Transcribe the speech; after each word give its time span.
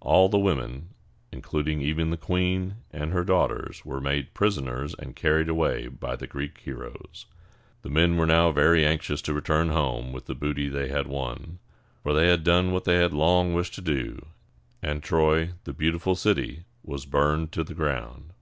All 0.00 0.28
the 0.28 0.40
women, 0.40 0.88
including 1.30 1.82
even 1.82 2.10
the 2.10 2.16
queen 2.16 2.78
and 2.90 3.12
her 3.12 3.22
daughters, 3.22 3.84
were 3.84 4.00
made 4.00 4.34
prisoners 4.34 4.92
and 4.98 5.14
carried 5.14 5.48
away 5.48 5.86
by 5.86 6.16
the 6.16 6.26
Greek 6.26 6.58
heroes. 6.58 7.26
The 7.82 7.88
men 7.88 8.16
were 8.16 8.26
now 8.26 8.50
very 8.50 8.84
anxious 8.84 9.22
to 9.22 9.32
return 9.34 9.68
home 9.68 10.12
with 10.12 10.26
the 10.26 10.34
booty 10.34 10.68
they 10.68 10.88
had 10.88 11.06
won; 11.06 11.60
for 12.02 12.12
they 12.12 12.26
had 12.26 12.42
done 12.42 12.72
what 12.72 12.86
they 12.86 12.96
had 12.96 13.12
long 13.14 13.54
wished 13.54 13.74
to 13.74 13.80
do, 13.80 14.26
and 14.82 15.00
Troy, 15.00 15.50
the 15.62 15.72
beautiful 15.72 16.16
city, 16.16 16.64
was 16.82 17.06
burned 17.06 17.52
to 17.52 17.62
the 17.62 17.72
ground. 17.74 18.32